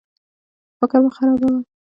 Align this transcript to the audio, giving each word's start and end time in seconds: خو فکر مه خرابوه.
خو 0.77 0.83
فکر 0.89 0.99
مه 1.03 1.09
خرابوه. 1.15 1.55